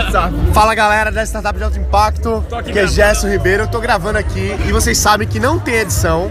WhatsApp. 0.00 0.34
Fala 0.52 0.74
galera 0.74 1.10
da 1.12 1.22
Startup 1.24 1.56
de 1.56 1.64
Alto 1.64 1.78
Impacto, 1.78 2.44
que 2.72 2.78
é 2.78 2.86
Gerson 2.86 3.28
Ribeiro. 3.28 3.64
Eu 3.64 3.68
tô 3.68 3.80
gravando 3.80 4.18
aqui 4.18 4.56
e 4.66 4.72
vocês 4.72 4.96
sabem 4.96 5.28
que 5.28 5.38
não 5.38 5.58
tem 5.58 5.74
edição. 5.74 6.30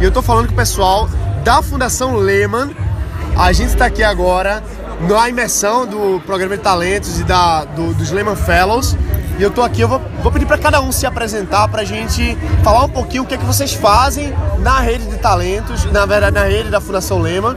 E 0.00 0.04
eu 0.04 0.10
tô 0.10 0.22
falando 0.22 0.46
com 0.46 0.54
o 0.54 0.56
pessoal 0.56 1.08
da 1.44 1.62
Fundação 1.62 2.16
Lehman. 2.16 2.74
A 3.36 3.52
gente 3.52 3.68
está 3.68 3.86
aqui 3.86 4.02
agora 4.02 4.62
na 5.08 5.28
imersão 5.28 5.86
do 5.86 6.20
programa 6.24 6.56
de 6.56 6.62
talentos 6.62 7.20
e 7.20 7.24
da, 7.24 7.64
do, 7.64 7.94
dos 7.94 8.10
Lehman 8.10 8.36
Fellows. 8.36 8.96
E 9.38 9.42
eu 9.42 9.50
tô 9.50 9.62
aqui, 9.62 9.80
eu 9.80 9.88
vou, 9.88 10.00
vou 10.22 10.30
pedir 10.30 10.46
para 10.46 10.58
cada 10.58 10.80
um 10.80 10.92
se 10.92 11.06
apresentar 11.06 11.66
pra 11.68 11.84
gente 11.84 12.36
falar 12.62 12.84
um 12.84 12.88
pouquinho 12.88 13.22
o 13.22 13.26
que 13.26 13.34
é 13.34 13.38
que 13.38 13.44
vocês 13.44 13.72
fazem 13.72 14.34
na 14.58 14.80
rede 14.80 15.06
de 15.06 15.16
talentos, 15.16 15.84
na 15.86 16.04
verdade 16.04 16.34
na 16.34 16.44
rede 16.44 16.70
da 16.70 16.80
Fundação 16.80 17.18
Lehman. 17.18 17.56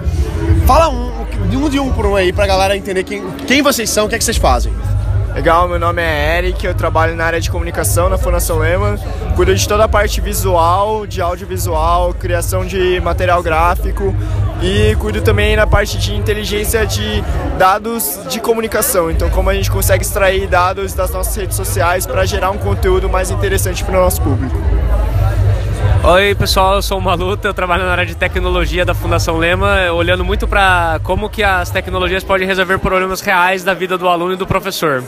Fala 0.65 0.87
um, 0.87 1.11
um 1.53 1.69
de 1.69 1.79
um 1.79 1.91
por 1.91 2.05
um 2.05 2.15
aí 2.15 2.31
pra 2.31 2.47
galera 2.47 2.75
entender 2.77 3.03
quem, 3.03 3.29
quem 3.47 3.61
vocês 3.61 3.89
são, 3.89 4.05
o 4.05 4.09
que 4.09 4.15
é 4.15 4.17
que 4.17 4.23
vocês 4.23 4.37
fazem. 4.37 4.73
Legal, 5.33 5.67
meu 5.67 5.79
nome 5.79 5.99
é 5.99 6.37
Eric, 6.37 6.63
eu 6.63 6.75
trabalho 6.75 7.15
na 7.15 7.25
área 7.25 7.41
de 7.41 7.49
comunicação 7.49 8.07
na 8.07 8.19
Fundação 8.19 8.59
Lehman, 8.59 8.99
cuido 9.35 9.55
de 9.55 9.67
toda 9.67 9.83
a 9.83 9.87
parte 9.87 10.21
visual, 10.21 11.07
de 11.07 11.21
audiovisual, 11.21 12.13
criação 12.13 12.63
de 12.63 13.01
material 13.01 13.41
gráfico 13.41 14.15
e 14.61 14.95
cuido 14.97 15.21
também 15.21 15.55
na 15.55 15.65
parte 15.65 15.97
de 15.97 16.15
inteligência 16.15 16.85
de 16.85 17.23
dados 17.57 18.19
de 18.29 18.39
comunicação. 18.39 19.09
Então, 19.09 19.27
como 19.31 19.49
a 19.49 19.55
gente 19.55 19.71
consegue 19.71 20.03
extrair 20.03 20.47
dados 20.47 20.93
das 20.93 21.09
nossas 21.09 21.35
redes 21.35 21.57
sociais 21.57 22.05
para 22.05 22.25
gerar 22.25 22.51
um 22.51 22.57
conteúdo 22.59 23.09
mais 23.09 23.31
interessante 23.31 23.83
para 23.83 23.97
o 23.97 24.01
nosso 24.03 24.21
público. 24.21 24.55
Oi 26.05 26.35
pessoal, 26.35 26.75
eu 26.75 26.81
sou 26.81 26.97
o 26.97 27.01
Maluta, 27.01 27.47
eu 27.47 27.53
trabalho 27.53 27.85
na 27.85 27.91
área 27.93 28.05
de 28.05 28.13
tecnologia 28.13 28.83
da 28.83 28.93
Fundação 28.93 29.37
Lema, 29.37 29.89
olhando 29.93 30.25
muito 30.25 30.45
para 30.45 30.99
como 31.01 31.29
que 31.29 31.41
as 31.41 31.69
tecnologias 31.69 32.25
podem 32.25 32.45
resolver 32.45 32.77
problemas 32.79 33.21
reais 33.21 33.63
da 33.63 33.73
vida 33.73 33.97
do 33.97 34.09
aluno 34.09 34.33
e 34.33 34.35
do 34.35 34.45
professor. 34.45 35.01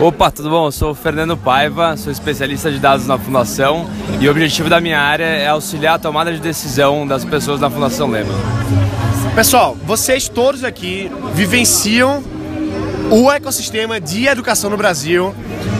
Opa, 0.00 0.30
tudo 0.30 0.48
bom? 0.48 0.68
Eu 0.68 0.72
sou 0.72 0.92
o 0.92 0.94
Fernando 0.94 1.36
Paiva, 1.36 1.94
sou 1.98 2.10
especialista 2.10 2.72
de 2.72 2.78
dados 2.78 3.06
na 3.06 3.18
Fundação 3.18 3.86
e 4.18 4.26
o 4.26 4.30
objetivo 4.30 4.70
da 4.70 4.80
minha 4.80 4.98
área 4.98 5.24
é 5.24 5.46
auxiliar 5.48 5.96
a 5.96 5.98
tomada 5.98 6.32
de 6.32 6.40
decisão 6.40 7.06
das 7.06 7.22
pessoas 7.22 7.60
na 7.60 7.68
Fundação 7.68 8.08
Lema. 8.08 8.32
Pessoal, 9.34 9.76
vocês 9.84 10.26
todos 10.26 10.64
aqui 10.64 11.12
vivenciam 11.34 12.22
o 13.10 13.30
ecossistema 13.30 14.00
de 14.00 14.26
educação 14.26 14.68
no 14.68 14.76
Brasil. 14.76 15.34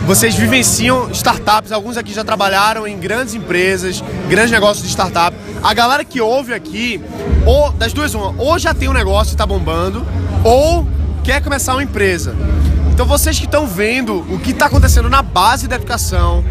Vocês 0.06 0.34
vivenciam 0.34 1.10
startups, 1.10 1.70
alguns 1.72 1.98
aqui 1.98 2.14
já 2.14 2.24
trabalharam 2.24 2.86
em 2.86 2.98
grandes 2.98 3.34
empresas, 3.34 4.02
grandes 4.28 4.50
negócios 4.50 4.82
de 4.82 4.90
startup. 4.90 5.36
A 5.62 5.74
galera 5.74 6.04
que 6.04 6.20
ouve 6.20 6.54
aqui, 6.54 7.00
ou 7.44 7.70
das 7.72 7.92
duas 7.92 8.14
uma, 8.14 8.34
ou 8.38 8.58
já 8.58 8.72
tem 8.72 8.88
um 8.88 8.94
negócio 8.94 9.32
e 9.32 9.34
está 9.34 9.44
bombando, 9.44 10.06
ou 10.42 10.88
quer 11.22 11.42
começar 11.42 11.74
uma 11.74 11.82
empresa. 11.82 12.34
Então 12.90 13.04
vocês 13.04 13.38
que 13.38 13.44
estão 13.44 13.66
vendo 13.66 14.20
o 14.32 14.38
que 14.38 14.52
está 14.52 14.66
acontecendo 14.66 15.10
na 15.10 15.20
base 15.20 15.68
da 15.68 15.76
educação, 15.76 16.42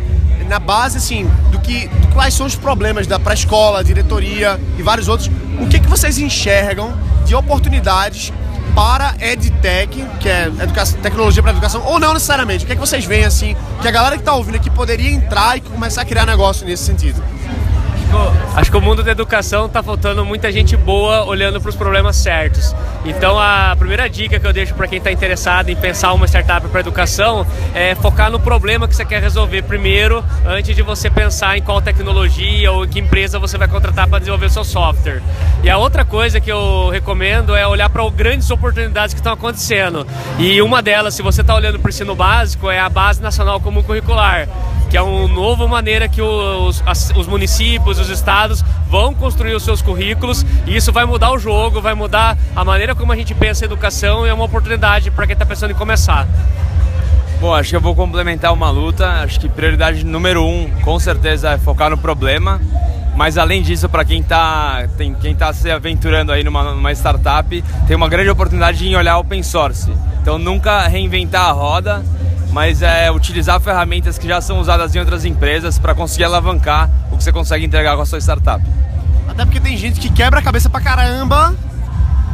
na 0.48 0.59
base 0.59 0.98
assim 0.98 1.30
do 1.52 1.59
que 1.59 1.88
do 1.88 2.08
quais 2.09 2.33
são 2.33 2.45
os 2.45 2.55
problemas 2.55 3.08
da 3.08 3.20
pré-escola, 3.20 3.83
diretoria 3.83 4.59
e 4.78 4.83
vários 4.83 5.08
outros, 5.08 5.30
o 5.59 5.67
que 5.67 5.80
que 5.80 5.88
vocês 5.88 6.20
enxergam 6.20 6.94
de 7.25 7.36
oportunidades 7.36 8.31
para 8.78 9.16
EdTech, 9.20 10.06
que 10.20 10.30
é 10.30 10.45
educação, 10.45 11.00
tecnologia 11.02 11.42
para 11.42 11.52
educação, 11.52 11.81
ou 11.83 12.00
não 12.00 12.14
necessariamente? 12.14 12.64
O 12.64 12.67
que, 12.67 12.73
é 12.73 12.75
que 12.75 12.80
vocês 12.80 13.03
veem 13.06 13.25
assim, 13.25 13.58
que 13.81 13.88
a 13.88 13.92
galera 13.92 14.16
que 14.16 14.22
está 14.22 14.36
ouvindo 14.36 14.53
aqui 14.53 14.70
poderia 14.70 15.09
entrar 15.09 15.58
e 15.58 15.61
começar 15.61 16.03
a 16.03 16.06
criar 16.06 16.28
negócio 16.28 16.64
nesse 16.64 16.83
sentido? 16.83 17.23
Acho 18.55 18.70
que 18.70 18.78
o 18.78 18.81
mundo 18.81 19.03
da 19.03 19.11
educação 19.11 19.66
está 19.66 19.81
faltando 19.81 20.23
muita 20.23 20.52
gente 20.52 20.78
boa 20.78 21.25
olhando 21.25 21.59
para 21.59 21.70
os 21.70 21.75
problemas 21.75 22.17
certos. 22.17 22.75
Então 23.03 23.39
a 23.39 23.75
primeira 23.78 24.08
dica 24.08 24.39
que 24.39 24.45
eu 24.45 24.53
deixo 24.53 24.75
para 24.75 24.88
quem 24.88 25.00
está 25.00 25.11
interessado 25.11 25.70
em 25.70 25.75
pensar 25.75 26.14
uma 26.14 26.28
startup 26.28 26.67
para 26.78 26.81
educação 26.81 27.45
é 27.73 27.95
focar 27.95 28.30
no 28.30 28.39
problema 28.39 28.88
que 28.88 28.95
você 28.95 29.03
quer 29.03 29.20
resolver 29.20 29.64
primeiro, 29.64 30.23
antes 30.45 30.75
de 30.75 30.83
você 30.83 31.09
pensar 31.09 31.58
em 31.58 31.61
qual 31.61 31.81
tecnologia 31.81 32.72
ou 32.72 32.86
em 32.86 32.88
que 32.88 33.00
empresa 33.00 33.39
você 33.39 33.58
vai 33.58 33.67
contratar 33.67 34.08
para 34.08 34.20
desenvolver 34.20 34.45
o 34.45 34.50
seu 34.50 34.64
software. 34.64 35.21
E 35.64 35.70
a 35.70 35.77
outra 35.77 36.05
coisa 36.05 36.39
que 36.39 36.52
eu 36.52 36.89
recomendo 36.89 37.55
é 37.55 37.66
olhar 37.66 37.89
para 37.89 38.08
grandes 38.10 38.52
oportunidades 38.52 39.14
que 39.14 39.20
estão 39.20 39.33
acontecendo. 39.33 40.05
E 40.37 40.61
uma 40.61 40.82
delas, 40.82 41.16
se 41.16 41.23
você 41.23 41.42
está 41.42 41.55
olhando 41.55 41.80
para 41.80 41.87
o 41.87 41.89
ensino 41.89 42.16
básico, 42.16 42.70
é 42.70 42.80
a 42.80 42.89
Base 42.89 43.21
Nacional 43.21 43.60
Comum 43.60 43.82
Curricular 43.82 44.48
que 44.89 44.98
é 44.98 45.02
uma 45.02 45.27
nova 45.27 45.67
maneira 45.67 46.08
que 46.08 46.21
os, 46.21 46.83
os 47.15 47.27
municípios, 47.27 47.99
os 47.99 48.09
estados 48.09 48.64
vão 48.89 49.14
construir 49.14 49.53
os 49.53 49.64
seus 49.64 49.81
currículos 49.81 50.45
e 50.65 50.75
isso 50.75 50.92
vai 50.92 51.05
mudar 51.05 51.31
o 51.31 51.39
jogo, 51.39 51.81
vai 51.81 51.93
mudar 51.93 52.37
a 52.55 52.64
maneira 52.64 52.95
como 52.95 53.11
a 53.11 53.15
gente 53.15 53.33
pensa 53.33 53.64
em 53.64 53.67
educação 53.67 54.25
e 54.25 54.30
é 54.30 54.33
uma 54.33 54.45
oportunidade 54.45 55.11
para 55.11 55.25
quem 55.25 55.33
está 55.33 55.45
pensando 55.45 55.71
em 55.71 55.75
começar. 55.75 56.27
Bom, 57.39 57.53
acho 57.53 57.70
que 57.70 57.75
eu 57.75 57.81
vou 57.81 57.93
complementar 57.93 58.52
uma 58.52 58.71
luta. 58.71 59.08
Acho 59.21 59.39
que 59.39 59.48
prioridade 59.48 60.03
número 60.03 60.43
um, 60.43 60.71
com 60.81 60.98
certeza, 60.98 61.52
é 61.52 61.58
focar 61.59 61.92
no 61.92 61.98
problema. 61.98 62.59
Mas 63.15 63.37
além 63.37 63.61
disso, 63.61 63.87
para 63.87 64.04
quem 64.04 64.21
está 64.21 64.87
quem 65.21 65.36
tá 65.36 65.54
se 65.54 65.69
aventurando 65.69 66.31
aí 66.31 66.43
numa, 66.43 66.73
numa 66.73 66.92
startup, 66.93 67.64
tem 67.87 67.95
uma 67.95 68.09
grande 68.09 68.30
oportunidade 68.30 68.87
em 68.87 68.95
olhar 68.95 69.17
open 69.19 69.43
source. 69.43 69.92
Então 70.21 70.39
nunca 70.39 70.87
reinventar 70.87 71.45
a 71.45 71.52
roda, 71.52 72.04
mas 72.52 72.82
é 72.82 73.12
utilizar 73.12 73.60
ferramentas 73.60 74.18
que 74.18 74.28
já 74.28 74.42
são 74.42 74.60
usadas 74.60 74.96
em 74.96 75.00
outras 75.00 75.26
empresas 75.26 75.78
para 75.78 75.94
conseguir 75.94 76.26
alavancar 76.26 76.90
o 77.12 77.18
que 77.18 77.24
você 77.24 77.32
consegue 77.32 77.66
entregar 77.66 77.96
com 77.96 78.02
a 78.02 78.06
sua 78.06 78.20
startup. 78.20 78.64
Até 79.28 79.46
porque 79.46 79.60
tem 79.60 79.78
gente 79.78 80.00
que 80.00 80.10
quebra 80.10 80.40
a 80.40 80.44
cabeça 80.44 80.70
pra 80.70 80.80
caramba 80.80 81.54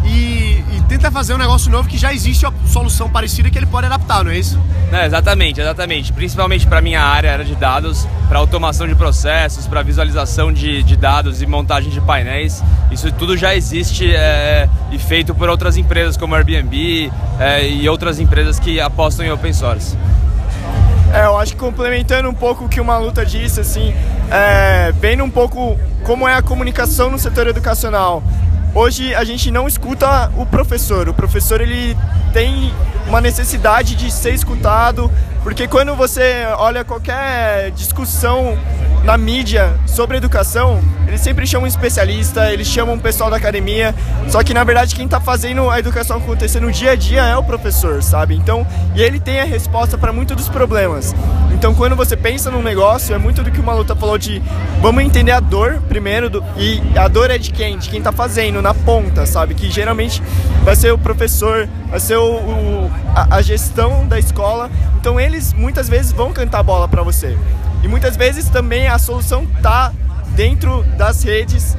e, 0.05 0.63
e, 0.71 0.83
tenta 0.87 1.09
fazer 1.09 1.33
um 1.33 1.37
negócio 1.37 1.71
novo 1.71 1.87
que 1.87 1.97
já 1.97 2.13
existe 2.13 2.45
uma 2.45 2.53
solução 2.67 3.09
parecida 3.09 3.49
que 3.49 3.57
ele 3.57 3.65
pode 3.65 3.87
adaptar, 3.87 4.23
não 4.23 4.31
é 4.31 4.37
isso? 4.37 4.59
É, 4.91 5.05
exatamente, 5.05 5.59
exatamente. 5.59 6.11
Principalmente 6.11 6.67
para 6.67 6.81
minha 6.81 7.01
área, 7.01 7.31
área 7.31 7.45
de 7.45 7.55
dados, 7.55 8.07
para 8.27 8.37
automação 8.37 8.87
de 8.87 8.95
processos, 8.95 9.65
para 9.65 9.81
visualização 9.81 10.51
de, 10.51 10.83
de, 10.83 10.95
dados 10.95 11.41
e 11.41 11.45
montagem 11.45 11.89
de 11.89 12.01
painéis. 12.01 12.61
Isso 12.93 13.11
tudo 13.11 13.35
já 13.35 13.55
existe 13.55 14.13
é, 14.15 14.69
e 14.91 14.99
feito 14.99 15.33
por 15.33 15.49
outras 15.49 15.77
empresas 15.77 16.15
como 16.15 16.35
Airbnb 16.35 17.11
é, 17.39 17.67
e 17.67 17.89
outras 17.89 18.19
empresas 18.19 18.59
que 18.59 18.79
apostam 18.79 19.25
em 19.25 19.31
open 19.31 19.53
source. 19.53 19.97
É, 21.13 21.25
eu 21.25 21.37
acho 21.37 21.53
que 21.53 21.59
complementando 21.59 22.29
um 22.29 22.33
pouco 22.33 22.65
o 22.65 22.69
que 22.69 22.79
o 22.79 22.85
Maluta 22.85 23.25
disse, 23.25 23.59
assim, 23.59 23.93
é, 24.31 24.91
vendo 24.99 25.23
um 25.23 25.29
pouco 25.29 25.77
como 26.03 26.27
é 26.27 26.35
a 26.35 26.41
comunicação 26.41 27.09
no 27.09 27.19
setor 27.19 27.47
educacional 27.47 28.23
hoje 28.75 29.13
a 29.13 29.23
gente 29.23 29.51
não 29.51 29.67
escuta 29.67 30.31
o 30.37 30.45
professor. 30.45 31.07
O 31.07 31.13
professor 31.13 31.61
ele 31.61 31.95
tem 32.33 32.73
uma 33.07 33.21
necessidade 33.21 33.95
de 33.95 34.11
ser 34.11 34.33
escutado, 34.33 35.09
porque 35.43 35.67
quando 35.67 35.95
você 35.95 36.45
olha 36.57 36.83
qualquer 36.83 37.71
discussão 37.71 38.57
na 39.03 39.17
mídia 39.17 39.73
sobre 39.85 40.17
educação, 40.17 40.81
eles 41.07 41.19
sempre 41.21 41.45
chamam 41.45 41.65
um 41.65 41.67
especialista, 41.67 42.51
eles 42.51 42.65
chamam 42.65 42.95
um 42.95 42.99
pessoal 42.99 43.29
da 43.29 43.35
academia, 43.35 43.93
só 44.29 44.41
que 44.41 44.53
na 44.53 44.63
verdade 44.63 44.95
quem 44.95 45.05
está 45.05 45.19
fazendo 45.19 45.69
a 45.69 45.77
educação 45.77 46.17
acontecer 46.17 46.59
no 46.59 46.71
dia 46.71 46.91
a 46.91 46.95
dia 46.95 47.21
é 47.21 47.37
o 47.37 47.43
professor, 47.43 48.01
sabe? 48.01 48.35
Então, 48.35 48.65
e 48.95 49.01
ele 49.01 49.19
tem 49.19 49.41
a 49.41 49.43
resposta 49.43 49.97
para 49.97 50.13
muitos 50.13 50.35
dos 50.35 50.49
problemas. 50.49 51.13
Então, 51.51 51.73
quando 51.75 51.95
você 51.95 52.17
pensa 52.17 52.49
num 52.49 52.61
negócio, 52.61 53.13
é 53.13 53.17
muito 53.17 53.43
do 53.43 53.51
que 53.51 53.59
o 53.59 53.63
Maluta 53.63 53.95
falou 53.95 54.17
de 54.17 54.41
vamos 54.81 55.03
entender 55.03 55.31
a 55.31 55.39
dor 55.39 55.81
primeiro, 55.87 56.29
do, 56.29 56.43
e 56.57 56.81
a 56.97 57.07
dor 57.07 57.29
é 57.29 57.37
de 57.37 57.51
quem? 57.51 57.77
De 57.77 57.89
quem 57.89 57.99
está 57.99 58.11
fazendo, 58.11 58.61
na 58.61 58.73
ponta, 58.73 59.25
sabe? 59.25 59.53
Que 59.53 59.69
geralmente 59.69 60.21
vai 60.63 60.75
ser 60.75 60.91
o 60.91 60.97
professor, 60.97 61.69
vai 61.89 61.99
ser 61.99 62.17
o, 62.17 62.22
o 62.25 62.91
a, 63.15 63.37
a 63.37 63.41
gestão 63.41 64.07
da 64.07 64.19
escola. 64.19 64.69
Então, 64.99 65.19
eles 65.19 65.53
muitas 65.53 65.87
vezes 65.87 66.11
vão 66.11 66.33
cantar 66.33 66.63
bola 66.63 66.87
para 66.87 67.03
você. 67.03 67.37
E 67.83 67.87
muitas 67.87 68.15
vezes 68.15 68.49
também 68.49 68.87
a 68.87 68.97
solução 68.97 69.45
tá 69.61 69.91
dentro 70.35 70.83
das 70.97 71.23
redes. 71.23 71.77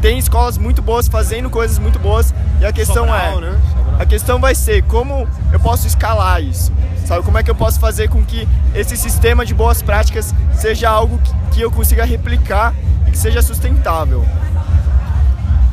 Tem 0.00 0.18
escolas 0.18 0.56
muito 0.56 0.80
boas 0.80 1.08
fazendo 1.08 1.50
coisas 1.50 1.78
muito 1.78 1.98
boas 1.98 2.32
e 2.60 2.64
a 2.64 2.72
questão 2.72 3.04
Sobral, 3.04 3.38
é, 3.38 3.40
né? 3.42 3.60
a 3.98 4.06
questão 4.06 4.40
vai 4.40 4.54
ser 4.54 4.82
como 4.84 5.28
eu 5.52 5.60
posso 5.60 5.86
escalar 5.86 6.42
isso. 6.42 6.72
Sabe 7.04 7.22
como 7.22 7.36
é 7.36 7.42
que 7.42 7.50
eu 7.50 7.54
posso 7.54 7.78
fazer 7.78 8.08
com 8.08 8.24
que 8.24 8.48
esse 8.74 8.96
sistema 8.96 9.44
de 9.44 9.52
boas 9.52 9.82
práticas 9.82 10.34
seja 10.54 10.88
algo 10.88 11.18
que, 11.18 11.34
que 11.50 11.60
eu 11.60 11.70
consiga 11.70 12.04
replicar 12.04 12.72
e 13.06 13.10
que 13.10 13.18
seja 13.18 13.42
sustentável. 13.42 14.24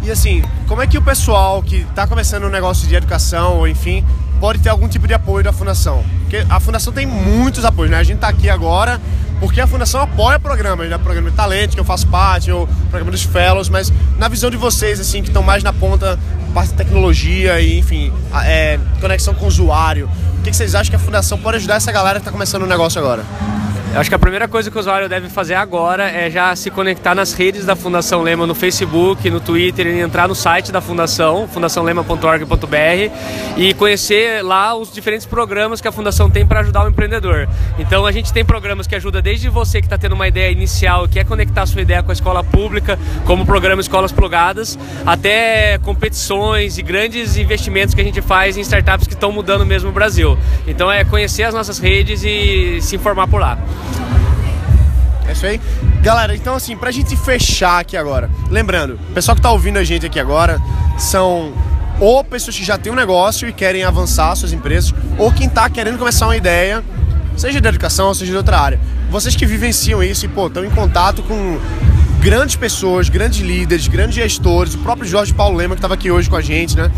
E 0.08 0.12
assim, 0.12 0.42
como 0.70 0.82
é 0.82 0.88
que 0.88 0.98
o 0.98 1.02
pessoal 1.02 1.62
que 1.62 1.82
está 1.82 2.08
começando 2.08 2.46
um 2.46 2.50
negócio 2.50 2.88
de 2.88 2.96
educação, 2.96 3.58
ou 3.58 3.68
enfim, 3.68 4.06
pode 4.40 4.58
ter 4.60 4.70
algum 4.70 4.88
tipo 4.88 5.06
de 5.06 5.14
apoio 5.14 5.44
da 5.44 5.52
fundação? 5.52 6.02
Porque 6.22 6.46
a 6.50 6.62
fundação 6.62 6.94
tem 6.94 7.06
muitos 7.06 7.66
apoios, 7.66 7.92
né? 7.92 7.98
A 7.98 8.04
gente 8.04 8.16
está 8.16 8.30
aqui 8.30 8.50
agora 8.50 9.02
porque 9.42 9.60
a 9.60 9.68
fundação 9.68 10.00
apoia 10.00 10.40
programas, 10.40 10.90
né? 10.90 10.98
Programa 10.98 11.30
de 11.30 11.36
talento, 11.36 11.74
que 11.74 11.80
eu 11.82 11.84
faço 11.84 12.08
parte, 12.08 12.50
ou 12.50 12.66
programa 12.90 13.12
dos 13.12 13.24
fellows, 13.24 13.68
mas 13.68 13.92
na 14.18 14.30
visão 14.30 14.50
de 14.50 14.56
vocês, 14.56 14.98
assim, 14.98 15.22
que 15.22 15.28
estão 15.28 15.44
mais 15.44 15.62
na 15.62 15.74
ponta, 15.74 16.18
parte 16.54 16.70
de 16.70 16.76
tecnologia 16.76 17.60
e, 17.60 17.78
enfim, 17.78 18.14
é, 18.46 18.80
conexão 19.02 19.34
com 19.34 19.44
o 19.44 19.48
usuário, 19.50 20.10
o 20.40 20.42
que, 20.42 20.52
que 20.52 20.56
vocês 20.56 20.74
acham 20.74 20.90
que 20.90 20.96
a 20.96 21.00
fundação 21.00 21.38
pode 21.38 21.58
ajudar 21.58 21.76
essa 21.76 21.92
galera 21.92 22.18
que 22.18 22.22
está 22.22 22.32
começando 22.32 22.62
o 22.62 22.66
um 22.66 22.70
negócio 22.70 22.98
agora? 22.98 23.26
Eu 23.94 24.02
acho 24.02 24.10
que 24.10 24.16
a 24.16 24.20
primeira 24.20 24.48
coisa 24.48 24.70
que 24.70 24.78
o 24.78 24.80
usuário 24.80 25.10
deve 25.10 25.28
fazer 25.30 25.56
agora 25.56 26.08
é 26.10 26.30
já 26.30 26.56
se 26.56 26.70
conectar 26.70 27.16
nas 27.16 27.34
redes 27.34 27.66
da 27.66 27.76
Fundação 27.76 28.22
Lema, 28.22 28.46
no 28.46 28.54
Facebook, 28.54 29.28
no 29.30 29.40
Twitter, 29.40 29.88
entrar 29.88 30.28
no 30.28 30.36
site 30.36 30.72
da 30.72 30.82
Fundação, 30.82 31.48
fundaçãolema.org.br, 31.48 33.12
e 33.58 33.74
conhecer 33.74 34.44
lá 34.44 34.76
os 34.76 34.94
diferentes 34.94 35.26
programas 35.26 35.82
que 35.82 35.88
a 35.88 35.92
Fundação 35.92 36.30
tem 36.30 36.46
para 36.46 36.60
ajudar 36.60 36.86
o 36.86 36.90
empreendedor. 36.90 37.50
Então 37.80 38.06
a 38.06 38.12
gente 38.12 38.32
tem 38.32 38.46
programas 38.46 38.86
que 38.86 38.96
ajudam 38.96 39.22
desde 39.22 39.50
você 39.50 39.80
que 39.80 39.88
está 39.88 39.98
tendo 39.98 40.14
uma 40.14 40.28
ideia 40.28 40.52
inicial 40.52 41.06
e 41.06 41.08
quer 41.08 41.26
conectar 41.26 41.66
sua 41.66 41.82
ideia 41.82 42.04
com 42.04 42.12
a 42.12 42.14
escola 42.14 42.44
pública, 42.44 43.00
como 43.26 43.44
o 43.44 43.46
programa 43.46 43.82
Escolas 43.82 44.12
Plugadas, 44.12 44.78
até 45.06 45.80
competições 45.80 46.78
e 46.78 46.84
grandes 46.84 47.36
investimentos 47.38 47.96
que 47.96 48.02
a 48.02 48.04
gente 48.04 48.22
faz 48.22 48.58
em 48.58 48.62
startups 48.62 49.08
que 49.08 49.14
estão 49.14 49.32
mudando 49.32 49.66
mesmo 49.66 49.90
o 49.90 49.94
Brasil. 49.94 50.38
Então 50.68 50.92
é 50.92 51.04
conhecer 51.04 51.44
as 51.44 51.54
nossas 51.54 51.80
redes 51.80 52.22
e 52.24 52.80
se 52.82 52.96
informar 52.96 53.28
por 53.28 53.42
lá. 53.42 53.58
Isso 55.38 55.46
aí. 55.46 55.62
Galera, 56.02 56.36
então 56.36 56.56
assim, 56.56 56.76
pra 56.76 56.90
gente 56.90 57.16
fechar 57.16 57.80
aqui 57.80 57.96
agora, 57.96 58.28
lembrando, 58.50 58.96
o 59.10 59.14
pessoal 59.14 59.36
que 59.36 59.42
tá 59.42 59.52
ouvindo 59.52 59.78
a 59.78 59.84
gente 59.84 60.04
aqui 60.04 60.20
agora 60.20 60.60
são 60.98 61.54
ou 62.00 62.24
pessoas 62.24 62.58
que 62.58 62.64
já 62.64 62.76
têm 62.76 62.92
um 62.92 62.96
negócio 62.96 63.48
e 63.48 63.54
querem 63.54 63.84
avançar 63.84 64.36
suas 64.36 64.52
empresas, 64.52 64.94
ou 65.18 65.32
quem 65.32 65.48
tá 65.48 65.70
querendo 65.70 65.98
começar 65.98 66.26
uma 66.26 66.36
ideia, 66.36 66.84
seja 67.36 67.62
de 67.62 67.68
educação, 67.68 68.14
seja 68.16 68.32
de 68.32 68.38
outra 68.38 68.60
área. 68.60 68.80
Vocês 69.12 69.36
que 69.36 69.46
vivenciam 69.46 70.02
isso 70.04 70.26
e, 70.26 70.28
pô, 70.28 70.48
estão 70.48 70.66
em 70.66 70.72
contato 70.72 71.22
com 71.24 71.60
grandes 72.20 72.56
pessoas, 72.56 73.08
grandes 73.08 73.40
líderes, 73.40 73.88
grandes 73.88 74.16
gestores, 74.16 74.74
o 74.74 74.80
próprio 74.80 75.08
Jorge 75.08 75.34
Paulo 75.34 75.56
Lema 75.56 75.76
que 75.76 75.80
estava 75.80 75.94
aqui 75.94 76.10
hoje 76.10 76.28
com 76.28 76.36
a 76.36 76.42
gente, 76.42 76.76
né? 76.76 76.92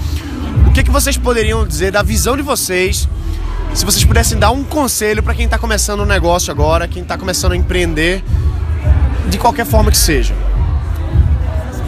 O 0.66 0.72
que, 0.72 0.82
que 0.84 0.92
vocês 0.92 1.18
poderiam 1.18 1.68
dizer 1.68 1.92
da 1.92 2.02
visão 2.02 2.38
de 2.38 2.42
vocês 2.42 3.08
se 3.74 3.86
vocês 3.86 4.04
pudessem 4.04 4.38
dar 4.38 4.52
um 4.52 4.64
conselho 4.64 5.22
para 5.24 5.34
quem 5.34 5.46
está 5.46 5.58
começando 5.58 6.02
um 6.02 6.06
negócio 6.06 6.52
agora, 6.52 6.88
quem 6.88 7.04
está 7.04 7.18
começando 7.18 7.54
a 7.54 7.56
empreender, 7.56 8.24
de 9.30 9.38
qualquer 9.38 9.66
forma 9.66 9.92
que 9.92 9.98
seja. 9.98 10.34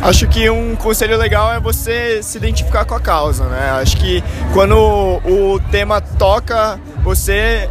Acho 0.02 0.28
que 0.28 0.50
um 0.50 0.76
conselho 0.76 1.16
legal 1.18 1.54
é 1.54 1.60
você 1.60 2.24
se 2.24 2.38
identificar 2.38 2.86
com 2.86 2.96
a 2.96 3.00
causa, 3.00 3.46
né? 3.46 3.70
Acho 3.82 3.98
que 3.98 4.24
quando 4.52 4.76
o 4.76 5.60
tema 5.70 6.02
toca 6.02 6.80
você, 7.04 7.70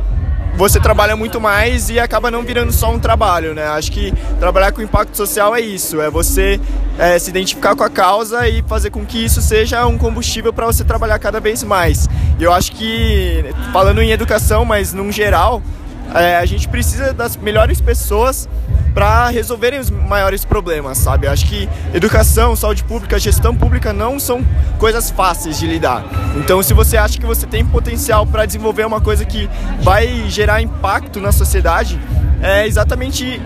você 0.60 0.78
trabalha 0.78 1.16
muito 1.16 1.40
mais 1.40 1.88
e 1.88 1.98
acaba 1.98 2.30
não 2.30 2.42
virando 2.42 2.70
só 2.70 2.92
um 2.92 2.98
trabalho, 2.98 3.54
né? 3.54 3.66
Acho 3.68 3.90
que 3.90 4.12
trabalhar 4.38 4.72
com 4.72 4.82
impacto 4.82 5.16
social 5.16 5.56
é 5.56 5.60
isso, 5.62 6.02
é 6.02 6.10
você 6.10 6.60
é, 6.98 7.18
se 7.18 7.30
identificar 7.30 7.74
com 7.74 7.82
a 7.82 7.88
causa 7.88 8.46
e 8.46 8.62
fazer 8.68 8.90
com 8.90 9.06
que 9.06 9.24
isso 9.24 9.40
seja 9.40 9.86
um 9.86 9.96
combustível 9.96 10.52
para 10.52 10.66
você 10.66 10.84
trabalhar 10.84 11.18
cada 11.18 11.40
vez 11.40 11.62
mais. 11.62 12.06
E 12.38 12.44
eu 12.44 12.52
acho 12.52 12.72
que, 12.72 13.42
falando 13.72 14.02
em 14.02 14.10
educação, 14.10 14.66
mas 14.66 14.92
num 14.92 15.10
geral, 15.10 15.62
é, 16.14 16.36
a 16.36 16.46
gente 16.46 16.68
precisa 16.68 17.12
das 17.12 17.36
melhores 17.36 17.80
pessoas 17.80 18.48
para 18.94 19.28
resolverem 19.28 19.78
os 19.78 19.90
maiores 19.90 20.44
problemas, 20.44 20.98
sabe? 20.98 21.26
Eu 21.26 21.32
acho 21.32 21.46
que 21.46 21.68
educação, 21.94 22.56
saúde 22.56 22.82
pública, 22.82 23.18
gestão 23.18 23.54
pública 23.54 23.92
não 23.92 24.18
são 24.18 24.44
coisas 24.78 25.10
fáceis 25.10 25.58
de 25.58 25.66
lidar. 25.66 26.04
Então, 26.36 26.62
se 26.62 26.74
você 26.74 26.96
acha 26.96 27.18
que 27.18 27.26
você 27.26 27.46
tem 27.46 27.64
potencial 27.64 28.26
para 28.26 28.44
desenvolver 28.46 28.84
uma 28.84 29.00
coisa 29.00 29.24
que 29.24 29.48
vai 29.82 30.28
gerar 30.28 30.60
impacto 30.60 31.20
na 31.20 31.30
sociedade, 31.32 32.00
é 32.42 32.66
exatamente 32.66 33.40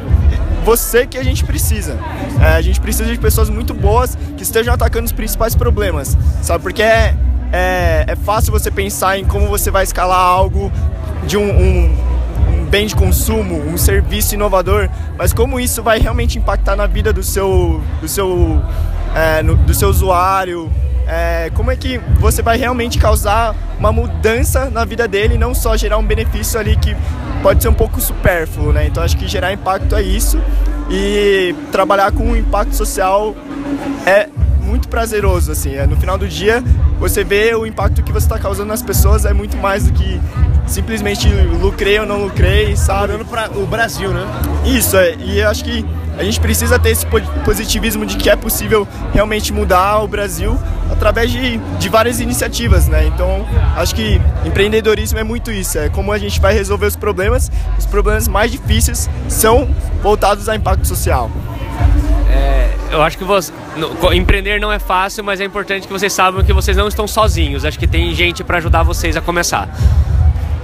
você 0.64 1.06
que 1.06 1.18
a 1.18 1.22
gente 1.22 1.44
precisa. 1.44 1.98
É, 2.40 2.56
a 2.56 2.62
gente 2.62 2.80
precisa 2.80 3.10
de 3.10 3.18
pessoas 3.18 3.50
muito 3.50 3.74
boas 3.74 4.16
que 4.36 4.42
estejam 4.42 4.72
atacando 4.72 5.04
os 5.04 5.12
principais 5.12 5.54
problemas, 5.54 6.16
sabe? 6.40 6.62
Porque 6.62 6.82
é, 6.82 7.14
é, 7.52 8.04
é 8.08 8.16
fácil 8.16 8.50
você 8.50 8.70
pensar 8.70 9.18
em 9.18 9.24
como 9.24 9.46
você 9.46 9.70
vai 9.70 9.84
escalar 9.84 10.18
algo 10.18 10.72
de 11.26 11.36
um, 11.36 11.44
um 11.44 12.03
bem 12.74 12.88
de 12.88 12.96
consumo, 12.96 13.54
um 13.54 13.78
serviço 13.78 14.34
inovador, 14.34 14.90
mas 15.16 15.32
como 15.32 15.60
isso 15.60 15.80
vai 15.80 16.00
realmente 16.00 16.38
impactar 16.38 16.74
na 16.74 16.88
vida 16.88 17.12
do 17.12 17.22
seu, 17.22 17.80
do 18.00 18.08
seu, 18.08 18.60
é, 19.14 19.44
no, 19.44 19.54
do 19.54 19.72
seu 19.72 19.88
usuário, 19.88 20.68
é, 21.06 21.52
como 21.54 21.70
é 21.70 21.76
que 21.76 21.98
você 22.18 22.42
vai 22.42 22.58
realmente 22.58 22.98
causar 22.98 23.54
uma 23.78 23.92
mudança 23.92 24.70
na 24.70 24.84
vida 24.84 25.06
dele, 25.06 25.38
não 25.38 25.54
só 25.54 25.76
gerar 25.76 25.98
um 25.98 26.04
benefício 26.04 26.58
ali 26.58 26.74
que 26.74 26.96
pode 27.44 27.62
ser 27.62 27.68
um 27.68 27.74
pouco 27.74 28.00
supérfluo, 28.00 28.72
né? 28.72 28.88
Então 28.88 29.04
acho 29.04 29.16
que 29.16 29.28
gerar 29.28 29.52
impacto 29.52 29.94
é 29.94 30.02
isso 30.02 30.42
e 30.90 31.54
trabalhar 31.70 32.10
com 32.10 32.24
um 32.24 32.36
impacto 32.36 32.74
social 32.74 33.36
é 34.04 34.28
muito 34.60 34.88
prazeroso, 34.88 35.52
assim. 35.52 35.76
É, 35.76 35.86
no 35.86 35.94
final 35.96 36.18
do 36.18 36.26
dia, 36.26 36.60
você 36.98 37.24
vê 37.24 37.54
o 37.54 37.66
impacto 37.66 38.02
que 38.02 38.12
você 38.12 38.26
está 38.26 38.38
causando 38.38 38.68
nas 38.68 38.82
pessoas 38.82 39.24
é 39.24 39.32
muito 39.32 39.56
mais 39.56 39.86
do 39.86 39.92
que 39.92 40.20
simplesmente 40.66 41.28
lucrei 41.28 41.98
ou 41.98 42.06
não 42.06 42.22
lucrei, 42.22 42.76
sabe? 42.76 43.12
Olhando 43.12 43.26
para 43.26 43.50
o 43.58 43.66
Brasil, 43.66 44.10
né? 44.10 44.26
Isso, 44.64 44.96
é. 44.96 45.14
E 45.16 45.40
eu 45.40 45.48
acho 45.48 45.64
que 45.64 45.84
a 46.16 46.22
gente 46.22 46.40
precisa 46.40 46.78
ter 46.78 46.90
esse 46.90 47.06
positivismo 47.44 48.06
de 48.06 48.16
que 48.16 48.30
é 48.30 48.36
possível 48.36 48.86
realmente 49.12 49.52
mudar 49.52 50.00
o 50.00 50.08
Brasil 50.08 50.58
através 50.90 51.30
de, 51.30 51.56
de 51.56 51.88
várias 51.88 52.20
iniciativas, 52.20 52.86
né? 52.86 53.06
Então, 53.06 53.46
acho 53.76 53.94
que 53.94 54.20
empreendedorismo 54.44 55.18
é 55.18 55.24
muito 55.24 55.50
isso, 55.50 55.78
é 55.78 55.88
como 55.88 56.12
a 56.12 56.18
gente 56.18 56.40
vai 56.40 56.54
resolver 56.54 56.86
os 56.86 56.96
problemas. 56.96 57.50
Os 57.78 57.86
problemas 57.86 58.28
mais 58.28 58.50
difíceis 58.50 59.10
são 59.28 59.68
voltados 60.02 60.48
a 60.48 60.54
impacto 60.54 60.86
social. 60.86 61.30
Eu 62.94 63.02
acho 63.02 63.18
que 63.18 63.24
você, 63.24 63.52
no, 63.76 64.14
empreender 64.14 64.60
não 64.60 64.70
é 64.70 64.78
fácil, 64.78 65.24
mas 65.24 65.40
é 65.40 65.44
importante 65.44 65.84
que 65.84 65.92
vocês 65.92 66.12
saibam 66.12 66.44
que 66.44 66.52
vocês 66.52 66.76
não 66.76 66.86
estão 66.86 67.08
sozinhos. 67.08 67.64
Acho 67.64 67.76
que 67.76 67.88
tem 67.88 68.14
gente 68.14 68.44
para 68.44 68.58
ajudar 68.58 68.84
vocês 68.84 69.16
a 69.16 69.20
começar. 69.20 69.68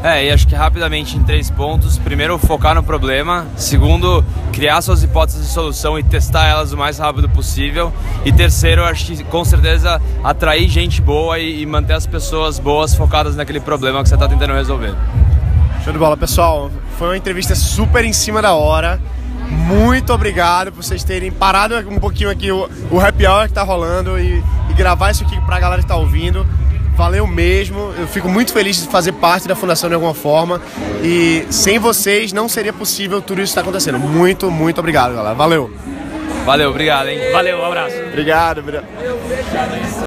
É, 0.00 0.27
e 0.27 0.31
acho 0.31 0.47
que 0.47 0.55
rapidamente 0.55 1.17
em 1.17 1.25
três 1.25 1.50
pontos. 1.50 1.99
Primeiro, 1.99 2.38
focar 2.38 2.73
no 2.73 2.85
problema. 2.85 3.49
Segundo, 3.56 4.25
criar 4.53 4.81
suas 4.81 5.03
hipóteses 5.03 5.49
de 5.49 5.53
solução 5.53 5.99
e 5.99 6.05
testar 6.05 6.47
elas 6.47 6.73
o 6.73 6.77
mais 6.77 7.00
rápido 7.00 7.29
possível. 7.29 7.93
E 8.25 8.31
terceiro, 8.31 8.85
acho 8.85 9.06
que 9.06 9.25
com 9.25 9.44
certeza 9.44 10.00
atrair 10.23 10.69
gente 10.69 11.03
boa 11.03 11.37
e, 11.41 11.62
e 11.62 11.67
manter 11.67 11.94
as 11.94 12.06
pessoas 12.06 12.61
boas 12.61 12.94
focadas 12.94 13.35
naquele 13.35 13.59
problema 13.59 14.05
que 14.05 14.09
você 14.09 14.15
está 14.15 14.29
tentando 14.29 14.53
resolver. 14.53 14.94
Show 15.83 15.93
de 15.93 15.99
bola, 15.99 16.17
pessoal. 16.17 16.71
Foi 16.97 17.09
uma 17.09 17.17
entrevista 17.17 17.56
super 17.56 18.05
em 18.05 18.12
cima 18.12 18.41
da 18.41 18.55
hora. 18.55 19.00
Muito 19.50 20.12
obrigado 20.12 20.73
por 20.73 20.82
vocês 20.82 21.02
terem 21.02 21.31
parado 21.31 21.76
um 21.88 21.99
pouquinho 21.99 22.31
aqui 22.31 22.50
o, 22.50 22.69
o 22.91 23.00
happy 23.00 23.26
hour 23.26 23.49
que 23.49 23.55
tá 23.55 23.62
rolando 23.62 24.19
e, 24.19 24.43
e 24.70 24.75
gravar 24.75 25.11
isso 25.11 25.25
aqui 25.25 25.41
pra 25.43 25.58
galera 25.58 25.82
que 25.82 25.88
tá 25.88 25.97
ouvindo. 25.97 26.47
Valeu 26.97 27.26
mesmo, 27.26 27.94
eu 27.99 28.06
fico 28.06 28.29
muito 28.29 28.52
feliz 28.52 28.82
de 28.82 28.88
fazer 28.88 29.12
parte 29.12 29.49
da 29.49 29.56
fundação 29.56 29.88
de 29.88 29.94
alguma 29.94 30.12
forma 30.12 30.61
e 31.02 31.47
sem 31.50 31.79
vocês 31.79 32.32
não 32.32 32.49
seria 32.49 32.73
possível 32.73 33.23
tudo 33.23 33.41
isso 33.41 33.52
estar 33.52 33.62
tá 33.62 33.69
acontecendo. 33.69 33.99
Muito, 33.99 34.50
muito 34.50 34.79
obrigado, 34.79 35.14
galera. 35.14 35.35
Valeu. 35.35 35.70
Valeu, 36.44 36.70
obrigado, 36.70 37.08
hein? 37.08 37.32
Valeu, 37.32 37.58
um 37.58 37.64
abraço. 37.64 37.97
Obrigado, 38.08 38.58
obrigado. 38.58 38.87